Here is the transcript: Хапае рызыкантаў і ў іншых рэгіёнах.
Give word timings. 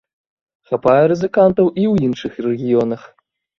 Хапае 0.71 1.03
рызыкантаў 1.11 1.71
і 1.83 1.85
ў 1.91 1.93
іншых 2.09 2.33
рэгіёнах. 2.49 3.01